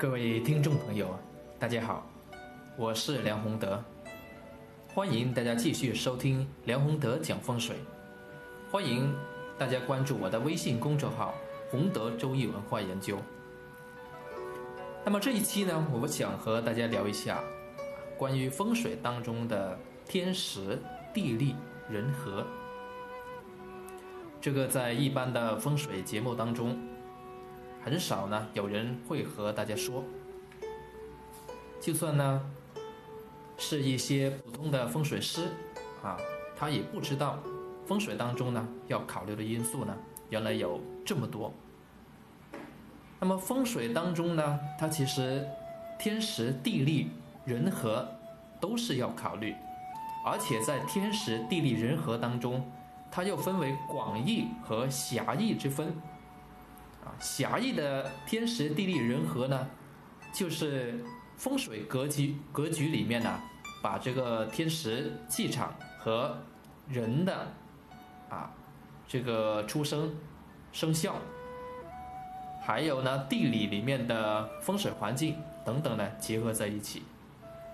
[0.00, 1.14] 各位听众朋友，
[1.58, 2.06] 大家好，
[2.74, 3.84] 我是梁宏德，
[4.94, 7.76] 欢迎大家继续收听梁宏德讲风水，
[8.72, 9.14] 欢迎
[9.58, 11.34] 大家关注我的微信公众号
[11.70, 13.18] “宏德周易文化研究”。
[15.04, 17.44] 那么这一期呢，我想和大家聊一下
[18.16, 19.78] 关于风水当中的
[20.08, 20.78] 天时、
[21.12, 21.54] 地利、
[21.90, 22.46] 人和。
[24.40, 26.74] 这个在一般的风水节目当中。
[27.82, 30.04] 很少呢，有人会和大家说。
[31.80, 32.42] 就算呢，
[33.56, 35.48] 是一些普通的风水师，
[36.02, 36.16] 啊，
[36.54, 37.38] 他也不知道
[37.86, 39.96] 风水当中呢要考虑的因素呢，
[40.28, 41.52] 原来有这么多。
[43.18, 45.46] 那么风水当中呢，它其实
[45.98, 47.10] 天时、地利、
[47.44, 48.06] 人和
[48.60, 49.54] 都是要考虑，
[50.26, 52.70] 而且在天时、地利、人和当中，
[53.10, 55.94] 它又分为广义和狭义之分。
[57.04, 59.66] 啊，狭义的天时地利人和呢，
[60.34, 61.02] 就是
[61.36, 63.40] 风水格局格局里面呢，
[63.82, 66.36] 把这个天时气场和
[66.88, 67.48] 人的
[68.28, 68.50] 啊
[69.08, 70.14] 这个出生
[70.72, 71.16] 生肖，
[72.62, 77.02] 还有呢地理里面的风水环境等等呢结合在一起。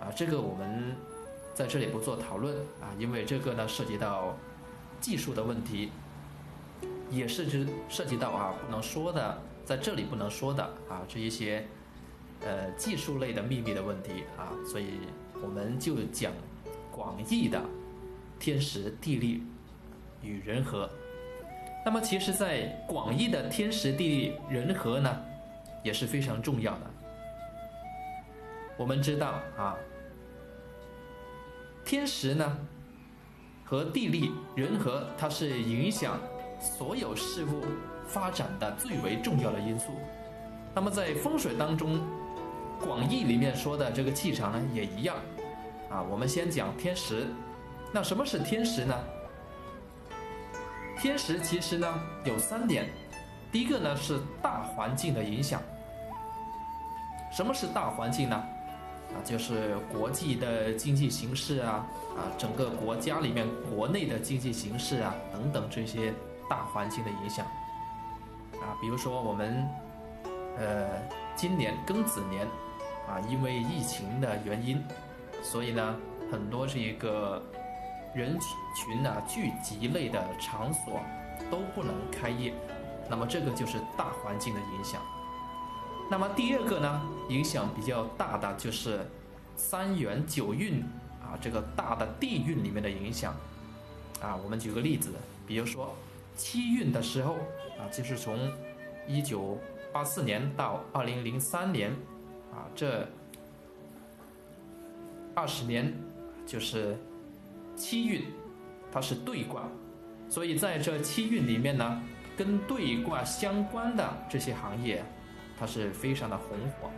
[0.00, 0.96] 啊，这个我们
[1.54, 4.36] 在这里不做讨论啊，因为这个呢涉及到
[5.00, 5.90] 技术的问题。
[7.10, 11.66] 也是指涉及到啊不能说的，在这里不能说的啊这一些，
[12.42, 15.00] 呃技术类的秘密的问题啊，所以
[15.42, 16.32] 我们就讲
[16.90, 17.62] 广义的
[18.38, 19.42] 天时地利
[20.22, 20.88] 与人和。
[21.84, 25.24] 那么其实，在广义的天时地利人和呢，
[25.82, 26.90] 也是非常重要的。
[28.76, 29.76] 我们知道啊，
[31.84, 32.58] 天时呢
[33.64, 36.18] 和地利人和，它是影响。
[36.60, 37.64] 所有事物
[38.06, 39.92] 发展的最为重要的因素，
[40.74, 42.00] 那么在风水当中，
[42.80, 45.16] 广义里面说的这个气场呢也一样，
[45.88, 47.26] 啊，我们先讲天时，
[47.92, 48.94] 那什么是天时呢？
[50.98, 52.88] 天时其实呢有三点，
[53.52, 55.62] 第一个呢是大环境的影响，
[57.30, 58.36] 什么是大环境呢？
[58.36, 66.12] 啊，就是国际的经济形势啊，啊，整个国家里面国内的经济形势啊等等这些。
[66.48, 67.44] 大环境的影响，
[68.54, 69.68] 啊，比如说我们，
[70.56, 71.00] 呃，
[71.36, 72.46] 今年庚子年，
[73.06, 74.82] 啊，因为疫情的原因，
[75.42, 75.94] 所以呢，
[76.32, 77.42] 很多这个
[78.14, 78.38] 人
[78.74, 81.00] 群啊聚集类的场所
[81.50, 82.54] 都不能开业，
[83.10, 85.02] 那么这个就是大环境的影响。
[86.10, 89.06] 那么第二个呢，影响比较大的就是
[89.54, 90.82] 三元九运
[91.20, 93.34] 啊，这个大的地运里面的影响，
[94.22, 95.12] 啊，我们举个例子，
[95.46, 95.94] 比如说。
[96.38, 97.34] 七运的时候
[97.76, 98.50] 啊，就是从
[99.06, 99.58] 一九
[99.92, 101.90] 八四年到二零零三年
[102.52, 103.06] 啊，这
[105.34, 105.92] 二十年
[106.46, 106.96] 就是
[107.74, 108.24] 七运，
[108.92, 109.64] 它是对卦，
[110.28, 112.00] 所以在这七运里面呢，
[112.36, 115.04] 跟对卦相关的这些行业，
[115.58, 116.88] 它是非常的红火，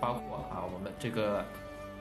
[0.00, 1.44] 包括啊我们这个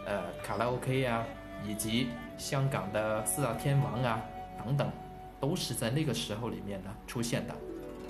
[0.05, 1.23] 呃卡拉 OK 啊，
[1.67, 4.19] 以及香港的四大天王啊
[4.65, 4.91] 等等。
[5.41, 7.55] 都是在那个时候里面呢出现的。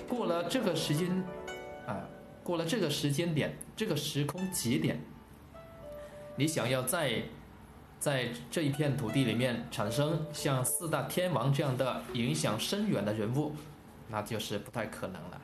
[0.08, 1.08] 过了这个时间，
[1.86, 2.06] 啊，
[2.44, 5.00] 过了这个时间点，这个时空节点，
[6.36, 7.22] 你想要在
[7.98, 13.52] 在这一片土地里面产生像四大天王这样的影响深远的人物，
[14.08, 15.40] 那就是不太可能了。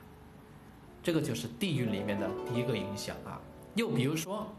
[1.01, 3.41] 这个就是地运里面的第一个影响啊。
[3.75, 4.53] 又比如说，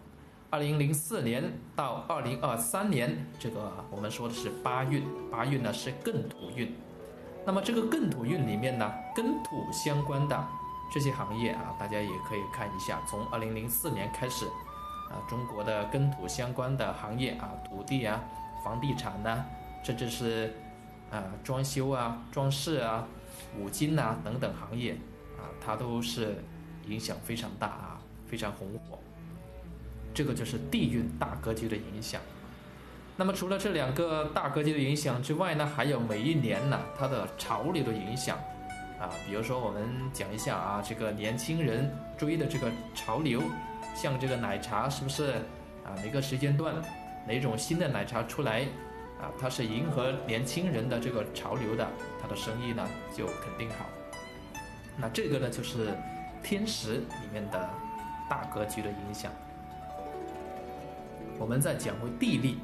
[0.48, 6.74] 二零零四年到二零二三年，这个我们说的是八运，八运呢是艮土运。
[7.46, 10.46] 那么这个艮土运里面呢，跟土相关的
[10.92, 13.00] 这些行业啊，大家也可以看一下。
[13.08, 14.46] 从二零零四年开始，
[15.08, 18.22] 啊，中国的跟土相关的行业啊，土地啊、
[18.64, 19.44] 房地产呐，
[19.82, 20.54] 甚至是
[21.10, 23.08] 啊装修啊、装饰啊、
[23.58, 24.92] 五金呐等等行业
[25.38, 26.44] 啊，它都是
[26.86, 28.98] 影响非常大啊，非常红火。
[30.12, 32.20] 这个就是地运大格局的影响。
[33.20, 38.38] 那么除了这两个大格局的影响之外呢，还有每一年呢它的潮流的影响，
[38.98, 43.42] 啊，比如说我们讲一下啊，这个年轻人追的这个潮流，
[43.94, 45.32] 像这个奶茶是不是
[45.84, 45.92] 啊？
[46.02, 46.74] 哪个时间段
[47.28, 48.62] 哪种新的奶茶出来
[49.20, 49.28] 啊？
[49.38, 51.86] 它是迎合年轻人的这个潮流的，
[52.22, 53.84] 它的生意呢就肯定好。
[54.96, 55.92] 那这个呢就是
[56.42, 57.68] 天时里面的
[58.30, 59.30] 大格局的影响。
[61.38, 62.60] 我们再讲回地利。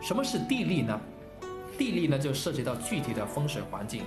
[0.00, 1.00] 什么是地利呢？
[1.76, 4.02] 地利呢就涉及到具体的风水环境。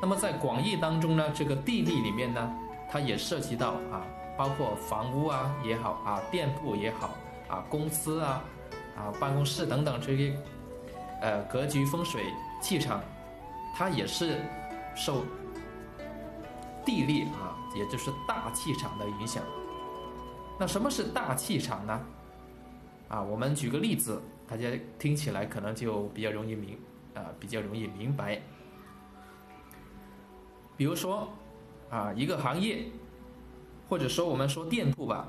[0.00, 2.54] 那么在广义当中呢，这个地利里面呢，
[2.90, 4.04] 它也涉及到啊
[4.36, 7.10] 包括房屋啊也好啊，店铺也好
[7.48, 8.44] 啊，公司啊
[8.96, 10.36] 啊，办公室等等这些，
[11.20, 12.32] 呃，格局风水
[12.62, 13.02] 气场，
[13.74, 14.40] 它也是
[14.94, 15.24] 受
[16.84, 19.42] 地利啊，也就是大气场的影响。
[20.58, 22.00] 那什么是大气场呢？
[23.08, 24.66] 啊，我们举个例子，大家
[24.98, 26.78] 听起来可能就比较容易明
[27.14, 28.40] 啊，比较容易明白。
[30.76, 31.28] 比如说
[31.90, 32.86] 啊，一个行业，
[33.88, 35.28] 或者说我们说店铺吧，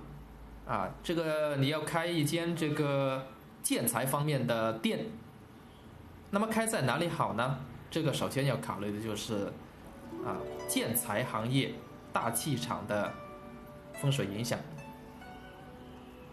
[0.66, 3.28] 啊，这个你要开一间这个
[3.62, 5.08] 建材方面的店，
[6.32, 7.60] 那么开在哪里好呢？
[7.92, 9.52] 这个首先要考虑的就是
[10.24, 10.38] 啊，
[10.68, 11.74] 建材行业
[12.14, 13.12] 大气场的
[13.96, 14.60] 风水影响。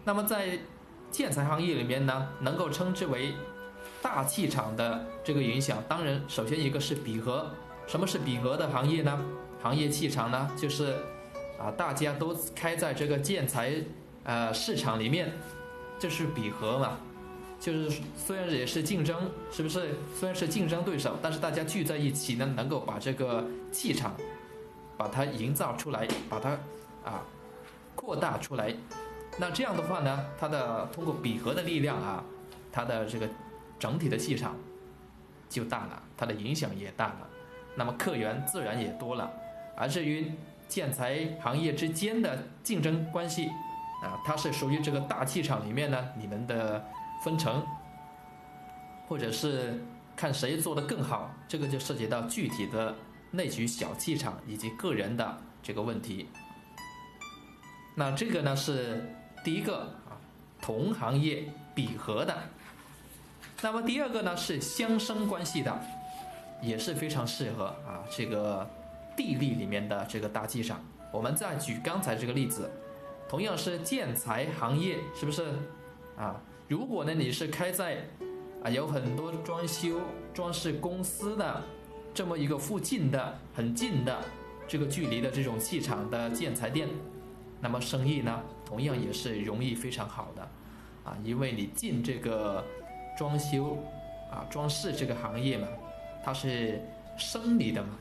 [0.05, 0.59] 那么在
[1.11, 3.33] 建材行业里面呢，能够称之为
[4.01, 7.49] 大气场的这个影响，当然首先一个是比合。
[7.87, 9.19] 什么是比合的行业呢？
[9.63, 10.93] 行业气场呢，就是
[11.57, 13.73] 啊，大家都开在这个建材
[14.23, 15.31] 呃市场里面，
[15.97, 16.97] 这是比合嘛。
[17.59, 19.95] 就是虽然也是竞争，是不是？
[20.13, 24.15] 虽然是竞争对手，但是大家聚在一起呢，能够把这个气场
[24.95, 26.51] 把它营造出来，把它
[27.03, 27.23] 啊
[27.95, 28.75] 扩大出来。
[29.39, 32.23] 那这样的话呢，它的通过笔合的力量啊，
[32.71, 33.29] 它的这个
[33.77, 34.55] 整体的气场
[35.47, 37.29] 就大了，它的影响也大了，
[37.75, 39.31] 那么客源自然也多了。
[39.75, 40.31] 而至于
[40.67, 43.45] 建材行业之间的竞争关系
[44.03, 46.83] 啊，它是属于这个大气场里面呢，你们的
[47.23, 47.63] 分成，
[49.07, 49.85] 或者是
[50.15, 52.95] 看谁做的更好，这个就涉及到具体的
[53.29, 56.27] 内局小气场以及个人的这个问题。
[57.93, 59.13] 那这个呢是。
[59.43, 59.79] 第一个
[60.09, 60.19] 啊，
[60.61, 62.37] 同行业比合的，
[63.61, 65.79] 那么第二个呢是相生关系的，
[66.61, 68.69] 也是非常适合啊这个
[69.15, 70.83] 地利里面的这个大气场。
[71.11, 72.69] 我们再举刚才这个例子，
[73.29, 75.45] 同样是建材行业，是不是
[76.17, 76.35] 啊？
[76.67, 78.05] 如果呢你是开在
[78.61, 80.01] 啊有很多装修
[80.33, 81.63] 装饰公司的
[82.13, 84.19] 这么一个附近的很近的
[84.67, 86.89] 这个距离的这种气场的建材店，
[87.61, 88.43] 那么生意呢？
[88.67, 90.41] 同样也是容易非常好的，
[91.05, 92.61] 啊，因为你进这个
[93.17, 93.77] 装修
[94.29, 95.69] 啊装饰这个行业嘛，
[96.21, 96.81] 它是
[97.17, 97.97] 生理的嘛，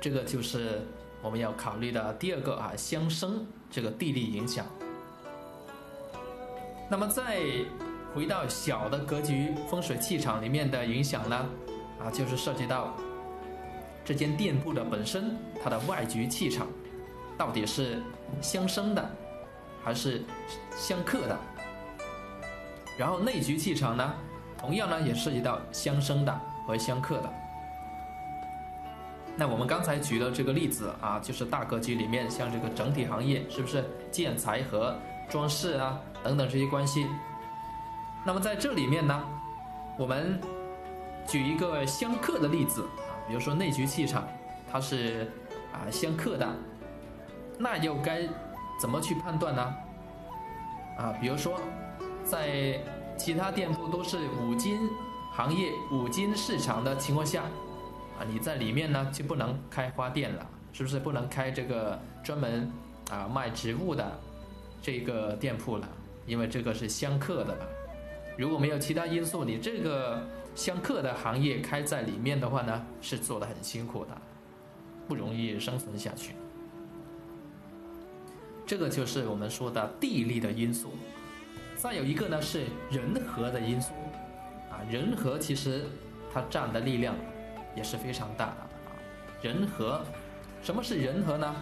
[0.00, 0.82] 这个就是
[1.22, 4.66] 我们要考虑的第二个啊相生这个地利影响。
[6.90, 7.42] 那么再
[8.12, 11.48] 回到小的格局风水气场里面的影响呢，
[12.00, 12.92] 啊，就是涉及到
[14.04, 16.66] 这间店铺的本身它的外局气场。
[17.36, 18.02] 到底是
[18.40, 19.10] 相生的，
[19.84, 20.24] 还是
[20.76, 21.38] 相克的？
[22.98, 24.14] 然后内局气场呢，
[24.56, 27.32] 同样呢也涉及到相生的和相克的。
[29.36, 34.96] 那我们刚才举的这个例子啊，就是大格局里面，像这个整体行业，是不是建材和
[35.28, 37.06] 装饰啊等等这些关系？
[38.24, 39.22] 那么在这里面呢，
[39.98, 40.40] 我们
[41.28, 44.26] 举一个相克的例子啊，比如说内局气场，
[44.72, 45.30] 它是
[45.70, 46.48] 啊相克的。
[47.58, 48.22] 那又该
[48.80, 49.74] 怎么去判断呢？
[50.98, 51.60] 啊，比如说，
[52.24, 52.80] 在
[53.16, 54.78] 其他店铺都是五金
[55.32, 57.42] 行业、五金市场的情况下，
[58.18, 62.70] 啊，你在里面呢就不能开花店了，是不是不能开这个专门
[63.10, 64.18] 啊卖植物的
[64.80, 65.88] 这个店铺了？
[66.26, 67.68] 因为这个是相克的了。
[68.36, 74.16] 如果没有其他因素，你这个相克的行业开在里面的话呢，是做的很辛苦的，
[75.06, 76.34] 不容易生存下去。
[78.66, 80.90] 这个就是我们说的地利的因素，
[81.76, 83.92] 再有一个呢是人和的因素，
[84.70, 85.84] 啊，人和其实
[86.34, 87.14] 它占的力量
[87.76, 88.90] 也是非常大的啊。
[89.40, 90.04] 人和，
[90.62, 91.54] 什么是人和呢？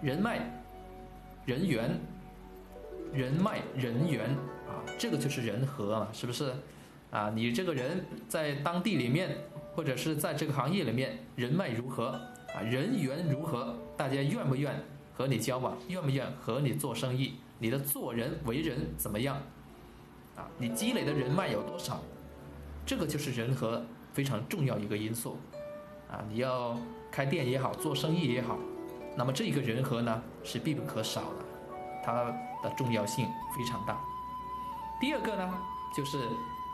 [0.00, 0.38] 人脉、
[1.44, 1.98] 人缘、
[3.12, 4.30] 人脉、人缘
[4.68, 6.52] 啊，这个就是人和嘛，是不是？
[7.10, 9.36] 啊，你这个人在当地里面，
[9.74, 12.20] 或者是在这个行业里面，人脉如何？
[12.54, 13.74] 啊，人缘如何？
[13.96, 14.78] 大家愿不愿
[15.16, 15.76] 和你交往？
[15.88, 17.36] 愿不愿和你做生意？
[17.58, 19.36] 你的做人为人怎么样？
[20.36, 22.00] 啊，你积累的人脉有多少？
[22.84, 23.82] 这个就是人和
[24.12, 25.38] 非常重要一个因素。
[26.10, 26.78] 啊，你要
[27.10, 28.58] 开店也好，做生意也好，
[29.16, 31.44] 那么这一个人和呢是必不可少的，
[32.04, 32.24] 它
[32.62, 33.98] 的重要性非常大。
[35.00, 35.58] 第二个呢，
[35.96, 36.18] 就是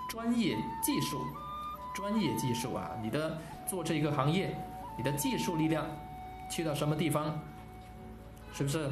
[0.08, 1.20] 专业技术，
[1.94, 4.58] 专业技术啊，你的做这一个行业。
[4.98, 5.86] 你的技术力量
[6.50, 7.40] 去到什么地方，
[8.52, 8.90] 是不是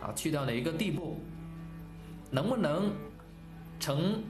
[0.00, 0.10] 啊？
[0.16, 1.20] 去到哪一个地步，
[2.30, 2.90] 能不能
[3.78, 4.24] 承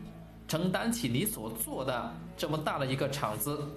[0.49, 3.71] 承担起你所做的这么大的一个厂子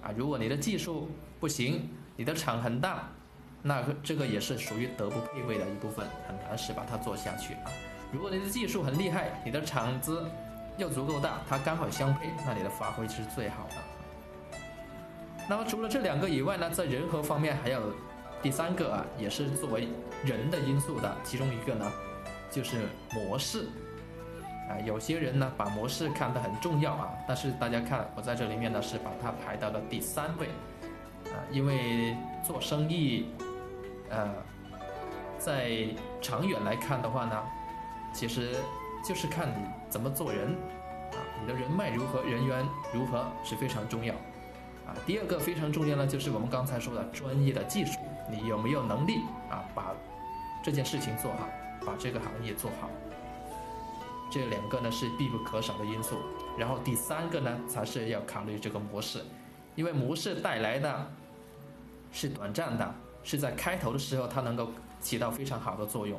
[0.00, 0.10] 啊？
[0.16, 3.08] 如果你的技术不行你的场很大，
[3.62, 7.72] 那这个也是属于德不配位的一部分，很难使把它做下去啊。
[8.12, 10.24] 如果你的技术很厉害，你的场子
[10.78, 13.74] 又足够大，它刚好相配，那你的发挥是最好的。
[15.48, 17.80] 那么除了这两个以外呢，在人和方面还有
[18.42, 19.88] 第三个啊，也是作为
[20.24, 21.90] 人的因素的，其中一个呢
[22.50, 23.68] 就是模式。
[24.68, 30.48] 啊，有些人呢把模式看得很重要啊，但是大家看我在这里面呢是把它排到了第三位，
[31.30, 33.26] 啊，因为做生意，
[34.10, 34.28] 呃，
[35.38, 35.86] 在
[36.20, 37.40] 长远来看的话呢，
[38.12, 38.56] 其实
[39.04, 39.54] 就是看你
[39.88, 40.48] 怎么做人，
[41.12, 44.12] 啊，你的人脉如何，人缘如何是非常重要，
[44.86, 47.98] 啊，第二个非常重要呢就是我们刚才说的专业的技术，
[48.30, 49.92] 你有没有能力啊把
[50.62, 51.48] 这件事情做好，
[51.84, 52.88] 把这个行业做好。
[54.30, 56.16] 这两个呢是必不可少的因素，
[56.58, 59.22] 然后第三个呢才是要考虑这个模式，
[59.76, 61.10] 因为模式带来的
[62.10, 66.18] 是短暂的，是在开头的时候它能够起到非常好的作用，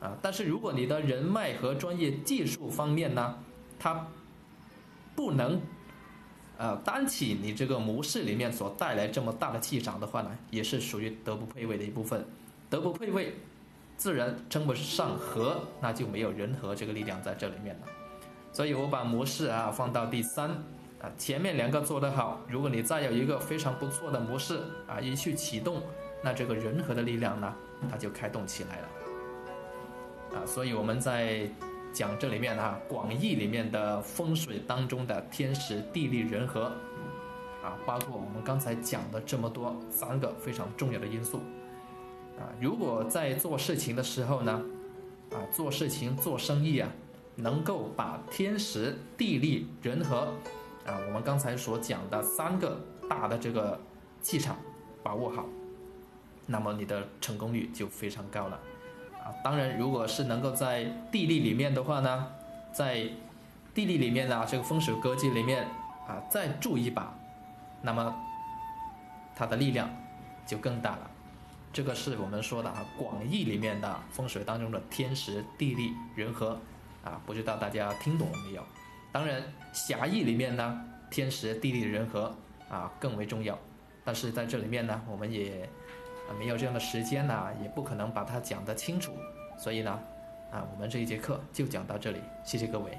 [0.00, 3.38] 啊，但是如果你的人脉和专业技术方面呢，
[3.78, 4.06] 它
[5.16, 5.60] 不能
[6.60, 12.22] 呃担起你这个模式里面所带来这么大的气场的话呢，也是属于德不配位的一部分，
[12.68, 13.34] 德不配位。
[13.96, 17.86] 自然称不上和，那就没有人和这个力量在这里面了。
[18.50, 20.48] 所以我把模式啊放到第三
[21.02, 25.82] 啊，前面两个做得好，如果你再有一个非常不错的模式啊，一去启动，
[26.24, 27.54] 那这个人和的力量呢，
[27.90, 28.88] 它就开动起来了。
[30.38, 31.46] 啊，所以我们在
[31.92, 36.72] 讲这里面啊，广义里面的风水当中的天时地利人和
[37.62, 41.38] 啊，包括我们刚才讲的这么多三个非常重要的因素。
[42.38, 44.62] 啊，如果在做事情的时候呢，
[45.32, 46.90] 啊，做事情做生意啊，
[47.34, 50.32] 能够把天时地利人和，
[50.86, 53.78] 啊，我们刚才所讲的三个大的这个
[54.22, 54.56] 气场
[55.02, 55.44] 把握好，
[56.46, 58.58] 那么你的成功率就非常高了。
[59.42, 62.26] 当然，如果是能够在地利里面的话呢，
[62.72, 63.08] 在
[63.74, 65.66] 地利里面呢，这个风水格局里面
[66.06, 67.14] 啊，再助一把，
[67.82, 68.14] 那么
[69.34, 69.88] 它的力量
[70.46, 71.10] 就更大了。
[71.72, 76.58] 这个是我们说的啊，广义里面的风水当中的天时地利人和，
[77.04, 78.62] 啊，不知道大家听懂了没有？
[79.12, 82.34] 当然，狭义里面呢，天时地利人和
[82.68, 83.58] 啊更为重要。
[84.04, 85.68] 但是在这里面呢，我们也
[86.38, 89.12] 没有这样的时间呢，也不可能把它讲得清楚。
[89.56, 90.00] 所以呢，
[90.50, 92.98] 啊，我们这一节课就讲到这里，谢谢各位。